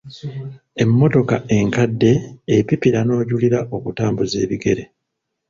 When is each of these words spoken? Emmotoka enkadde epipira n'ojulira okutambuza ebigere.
Emmotoka 0.83 1.35
enkadde 1.57 2.11
epipira 2.57 2.99
n'ojulira 3.05 3.59
okutambuza 3.75 4.35
ebigere. 4.45 4.83